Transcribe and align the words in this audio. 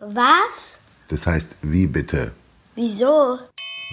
Was? 0.00 0.78
Das 1.08 1.26
heißt, 1.26 1.56
wie 1.62 1.86
bitte? 1.86 2.32
Wieso? 2.74 3.38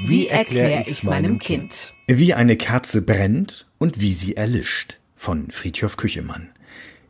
Wie 0.07 0.27
erkläre 0.27 0.83
ich's 0.87 1.03
meinem 1.03 1.37
Kind? 1.37 1.93
Wie 2.07 2.33
eine 2.33 2.57
Kerze 2.57 3.03
brennt 3.03 3.67
und 3.77 4.01
wie 4.01 4.13
sie 4.13 4.35
erlischt 4.35 4.97
von 5.15 5.51
Friedhof 5.51 5.95
Küchemann. 5.95 6.49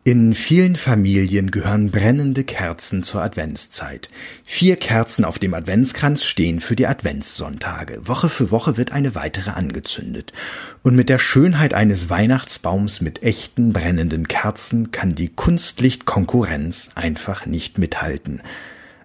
In 0.05 0.33
vielen 0.33 0.75
Familien 0.75 1.49
gehören 1.49 1.89
brennende 1.89 2.43
Kerzen 2.43 3.03
zur 3.03 3.21
Adventszeit. 3.21 4.09
Vier 4.43 4.75
Kerzen 4.75 5.23
auf 5.23 5.39
dem 5.39 5.53
Adventskranz 5.53 6.25
stehen 6.25 6.59
für 6.59 6.75
die 6.75 6.87
Adventssonntage. 6.87 8.05
Woche 8.05 8.27
für 8.27 8.51
Woche 8.51 8.75
wird 8.75 8.91
eine 8.91 9.15
weitere 9.15 9.51
angezündet. 9.51 10.33
Und 10.81 10.97
mit 10.97 11.07
der 11.07 11.19
Schönheit 11.19 11.73
eines 11.73 12.09
Weihnachtsbaums 12.09 12.99
mit 12.99 13.23
echten 13.23 13.71
brennenden 13.71 14.27
Kerzen 14.27 14.91
kann 14.91 15.15
die 15.15 15.29
Kunstlichtkonkurrenz 15.29 16.89
einfach 16.95 17.45
nicht 17.45 17.77
mithalten 17.77 18.41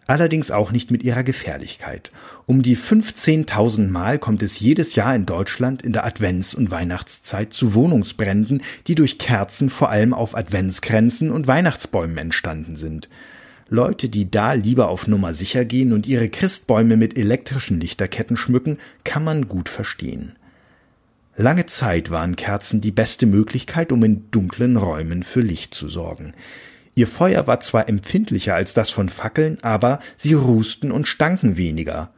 allerdings 0.09 0.51
auch 0.51 0.73
nicht 0.73 0.91
mit 0.91 1.05
ihrer 1.05 1.23
Gefährlichkeit. 1.23 2.11
Um 2.47 2.63
die 2.63 2.77
15.000 2.77 3.89
Mal 3.89 4.19
kommt 4.19 4.43
es 4.43 4.59
jedes 4.59 4.97
Jahr 4.97 5.15
in 5.15 5.27
Deutschland 5.27 5.83
in 5.83 5.93
der 5.93 6.05
Advents- 6.05 6.55
und 6.55 6.71
Weihnachtszeit 6.73 7.53
zu 7.53 7.75
Wohnungsbränden, 7.75 8.63
die 8.89 8.97
durch 8.97 9.19
Kerzen 9.19 9.71
vor 9.71 9.91
allem 9.91 10.15
auf 10.15 10.35
Adventskränzen 10.35 11.31
und 11.31 11.47
Weihnachtsbäumen 11.47 12.19
entstanden 12.19 12.75
sind. 12.75 13.09
Leute, 13.69 14.09
die 14.09 14.31
da 14.31 14.55
lieber 14.55 14.89
auf 14.89 15.07
Nummer 15.07 15.35
sicher 15.35 15.67
gehen 15.67 15.93
und 15.93 16.07
ihre 16.07 16.31
Christbäume 16.31 16.97
mit 16.97 17.19
elektrischen 17.19 17.79
Lichterketten 17.79 18.39
schmücken, 18.39 18.79
kann 19.05 19.25
man 19.25 19.47
gut 19.47 19.69
verstehen. 19.69 20.37
Lange 21.37 21.67
Zeit 21.67 22.11
waren 22.11 22.35
Kerzen 22.35 22.81
die 22.81 22.91
beste 22.91 23.27
Möglichkeit, 23.27 23.93
um 23.93 24.03
in 24.03 24.31
dunklen 24.31 24.77
Räumen 24.79 25.23
für 25.23 25.43
Licht 25.43 25.75
zu 25.75 25.89
sorgen. 25.89 26.33
Ihr 26.99 27.07
Feuer 27.07 27.47
war 27.47 27.61
zwar 27.61 27.89
empfindlicher 27.89 28.57
als 28.57 28.75
das 28.75 28.91
von 28.91 29.09
Fackeln, 29.09 29.59
aber 29.63 30.01
sie 30.17 30.35
rußten 30.35 30.91
und 30.91 31.07
stanken 31.07 31.57
weniger. 31.57 32.11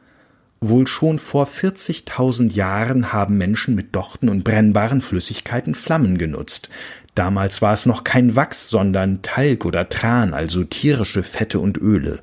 Wohl 0.59 0.87
schon 0.87 1.19
vor 1.19 1.45
40.000 1.45 2.51
Jahren 2.53 3.13
haben 3.13 3.37
Menschen 3.37 3.75
mit 3.75 3.95
Dochten 3.95 4.27
und 4.27 4.43
brennbaren 4.43 5.01
Flüssigkeiten 5.01 5.75
Flammen 5.75 6.17
genutzt. 6.17 6.69
Damals 7.13 7.61
war 7.61 7.75
es 7.75 7.85
noch 7.85 8.03
kein 8.03 8.35
Wachs, 8.35 8.69
sondern 8.69 9.21
Talg 9.21 9.65
oder 9.65 9.87
Tran, 9.87 10.33
also 10.33 10.63
tierische 10.63 11.21
Fette 11.21 11.59
und 11.59 11.77
Öle. 11.77 12.19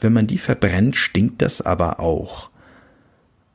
Wenn 0.00 0.12
man 0.12 0.28
die 0.28 0.38
verbrennt, 0.38 0.94
stinkt 0.94 1.42
das 1.42 1.60
aber 1.60 1.98
auch. 1.98 2.50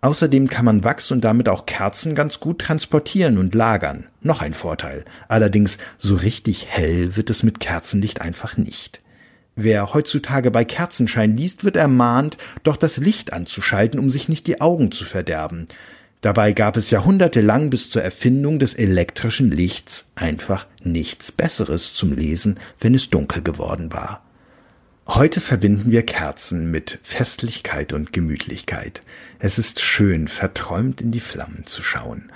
Außerdem 0.01 0.47
kann 0.47 0.65
man 0.65 0.83
Wachs 0.83 1.11
und 1.11 1.21
damit 1.21 1.47
auch 1.47 1.67
Kerzen 1.67 2.15
ganz 2.15 2.39
gut 2.39 2.59
transportieren 2.59 3.37
und 3.37 3.53
lagern. 3.53 4.07
Noch 4.21 4.41
ein 4.41 4.55
Vorteil. 4.55 5.05
Allerdings 5.27 5.77
so 5.99 6.15
richtig 6.15 6.65
hell 6.67 7.15
wird 7.15 7.29
es 7.29 7.43
mit 7.43 7.59
Kerzenlicht 7.59 8.19
einfach 8.19 8.57
nicht. 8.57 9.01
Wer 9.55 9.93
heutzutage 9.93 10.49
bei 10.49 10.65
Kerzenschein 10.65 11.37
liest, 11.37 11.63
wird 11.63 11.75
ermahnt, 11.75 12.37
doch 12.63 12.77
das 12.77 12.97
Licht 12.97 13.31
anzuschalten, 13.31 13.99
um 13.99 14.09
sich 14.09 14.27
nicht 14.27 14.47
die 14.47 14.59
Augen 14.59 14.91
zu 14.91 15.05
verderben. 15.05 15.67
Dabei 16.21 16.53
gab 16.53 16.77
es 16.77 16.89
jahrhundertelang 16.89 17.69
bis 17.69 17.89
zur 17.89 18.01
Erfindung 18.01 18.57
des 18.57 18.73
elektrischen 18.73 19.51
Lichts 19.51 20.09
einfach 20.15 20.67
nichts 20.83 21.31
Besseres 21.31 21.93
zum 21.93 22.13
Lesen, 22.13 22.59
wenn 22.79 22.95
es 22.95 23.09
dunkel 23.09 23.43
geworden 23.43 23.91
war. 23.93 24.23
Heute 25.15 25.41
verbinden 25.41 25.91
wir 25.91 26.03
Kerzen 26.03 26.71
mit 26.71 26.97
Festlichkeit 27.03 27.91
und 27.91 28.13
Gemütlichkeit. 28.13 29.01
Es 29.39 29.59
ist 29.59 29.81
schön, 29.81 30.29
verträumt 30.29 31.01
in 31.01 31.11
die 31.11 31.19
Flammen 31.19 31.65
zu 31.65 31.83
schauen. 31.83 32.31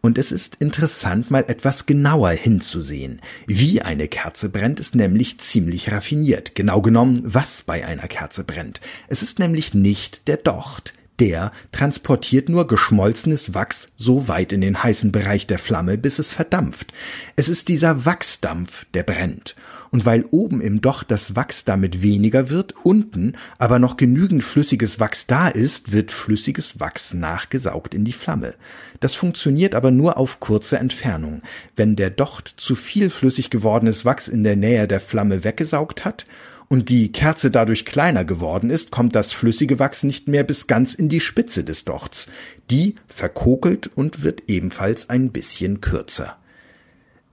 Und 0.00 0.16
es 0.16 0.32
ist 0.32 0.54
interessant, 0.54 1.30
mal 1.30 1.44
etwas 1.48 1.84
genauer 1.84 2.30
hinzusehen. 2.30 3.20
Wie 3.46 3.82
eine 3.82 4.08
Kerze 4.08 4.48
brennt, 4.48 4.80
ist 4.80 4.94
nämlich 4.94 5.38
ziemlich 5.38 5.92
raffiniert. 5.92 6.54
Genau 6.54 6.80
genommen, 6.80 7.20
was 7.24 7.62
bei 7.62 7.84
einer 7.84 8.08
Kerze 8.08 8.42
brennt. 8.42 8.80
Es 9.06 9.22
ist 9.22 9.38
nämlich 9.38 9.74
nicht 9.74 10.26
der 10.26 10.38
Docht. 10.38 10.94
Der 11.20 11.52
transportiert 11.70 12.48
nur 12.48 12.66
geschmolzenes 12.66 13.54
Wachs 13.54 13.92
so 13.96 14.26
weit 14.26 14.52
in 14.52 14.60
den 14.60 14.82
heißen 14.82 15.12
Bereich 15.12 15.46
der 15.46 15.58
Flamme, 15.58 15.96
bis 15.96 16.18
es 16.18 16.32
verdampft. 16.32 16.92
Es 17.36 17.48
ist 17.48 17.68
dieser 17.68 18.04
Wachsdampf, 18.04 18.84
der 18.94 19.04
brennt 19.04 19.54
und 19.94 20.04
weil 20.04 20.24
oben 20.32 20.60
im 20.60 20.80
Docht 20.80 21.12
das 21.12 21.36
Wachs 21.36 21.64
damit 21.64 22.02
weniger 22.02 22.50
wird, 22.50 22.74
unten 22.82 23.34
aber 23.58 23.78
noch 23.78 23.96
genügend 23.96 24.42
flüssiges 24.42 24.98
Wachs 24.98 25.28
da 25.28 25.46
ist, 25.46 25.92
wird 25.92 26.10
flüssiges 26.10 26.80
Wachs 26.80 27.14
nachgesaugt 27.14 27.94
in 27.94 28.04
die 28.04 28.12
Flamme. 28.12 28.54
Das 28.98 29.14
funktioniert 29.14 29.76
aber 29.76 29.92
nur 29.92 30.16
auf 30.16 30.40
kurze 30.40 30.78
Entfernung. 30.78 31.42
Wenn 31.76 31.94
der 31.94 32.10
Docht 32.10 32.54
zu 32.56 32.74
viel 32.74 33.08
flüssig 33.08 33.50
gewordenes 33.50 34.04
Wachs 34.04 34.26
in 34.26 34.42
der 34.42 34.56
Nähe 34.56 34.88
der 34.88 34.98
Flamme 34.98 35.44
weggesaugt 35.44 36.04
hat, 36.04 36.24
und 36.68 36.88
die 36.88 37.12
Kerze 37.12 37.50
dadurch 37.50 37.84
kleiner 37.84 38.24
geworden 38.24 38.70
ist, 38.70 38.90
kommt 38.90 39.14
das 39.14 39.32
flüssige 39.32 39.78
Wachs 39.78 40.02
nicht 40.02 40.28
mehr 40.28 40.44
bis 40.44 40.66
ganz 40.66 40.94
in 40.94 41.08
die 41.08 41.20
Spitze 41.20 41.64
des 41.64 41.84
Dochts. 41.84 42.28
Die 42.70 42.94
verkokelt 43.06 43.90
und 43.94 44.22
wird 44.22 44.44
ebenfalls 44.48 45.10
ein 45.10 45.30
bisschen 45.30 45.80
kürzer. 45.80 46.36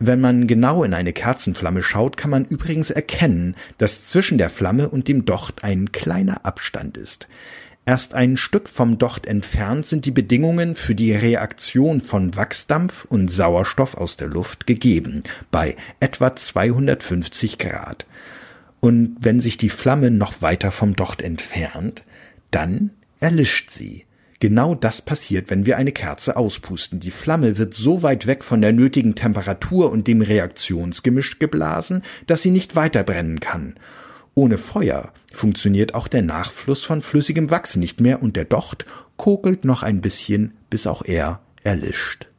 Wenn 0.04 0.20
man 0.20 0.48
genau 0.48 0.84
in 0.84 0.96
eine 0.96 1.14
Kerzenflamme 1.14 1.84
schaut, 1.84 2.18
kann 2.18 2.32
man 2.32 2.46
übrigens 2.46 2.90
erkennen, 2.90 3.56
dass 3.78 4.06
zwischen 4.06 4.40
der 4.40 4.50
Flamme 4.50 4.90
und 4.90 5.08
dem 5.08 5.26
Docht 5.26 5.64
ein 5.64 5.92
kleiner 5.92 6.44
Abstand 6.44 6.98
ist. 6.98 7.28
Erst 7.86 8.14
ein 8.14 8.38
Stück 8.38 8.70
vom 8.70 8.98
Docht 8.98 9.26
entfernt 9.26 9.86
sind 9.86 10.06
die 10.06 10.12
Bedingungen 10.12 10.76
für 10.76 10.96
die 10.96 11.14
Reaktion 11.14 12.02
von 12.02 12.36
Wachsdampf 12.36 13.06
und 13.06 13.30
Sauerstoff 13.30 13.96
aus 13.96 14.18
der 14.18 14.28
Luft 14.28 14.68
gegeben, 14.68 15.24
bei 15.52 15.76
etwa 16.00 16.36
250 16.36 17.58
Grad. 17.58 18.06
Und 18.82 19.16
wenn 19.20 19.40
sich 19.40 19.58
die 19.58 19.70
Flamme 19.70 20.12
noch 20.12 20.42
weiter 20.42 20.72
vom 20.72 20.96
Docht 20.96 21.22
entfernt, 21.22 22.04
dann 22.50 22.92
erlischt 23.20 23.70
sie. 23.70 24.06
Genau 24.42 24.74
das 24.74 25.04
passiert, 25.04 25.52
wenn 25.52 25.68
wir 25.68 25.78
eine 25.78 25.92
Kerze 25.92 26.36
auspusten. 26.36 27.00
Die 27.00 27.12
Flamme 27.12 27.60
wird 27.60 27.76
so 27.76 28.02
weit 28.02 28.26
weg 28.26 28.44
von 28.44 28.60
der 28.60 28.74
nötigen 28.74 29.14
Temperatur 29.14 29.92
und 29.92 30.08
dem 30.08 30.22
Reaktionsgemisch 30.22 31.38
geblasen, 31.38 32.02
dass 32.26 32.42
sie 32.42 32.50
nicht 32.50 32.76
weiter 32.76 33.04
brennen 33.04 33.40
kann. 33.40 33.76
Ohne 34.34 34.58
Feuer 34.58 35.14
funktioniert 35.32 35.94
auch 35.94 36.08
der 36.08 36.24
Nachfluss 36.24 36.84
von 36.84 37.04
flüssigem 37.04 37.52
Wachs 37.52 37.76
nicht 37.76 38.02
mehr 38.02 38.24
und 38.24 38.36
der 38.36 38.46
Docht 38.46 38.86
kokelt 39.16 39.64
noch 39.64 39.84
ein 39.84 40.02
bisschen, 40.02 40.54
bis 40.72 40.88
auch 40.88 41.06
er 41.06 41.42
erlischt. 41.62 42.31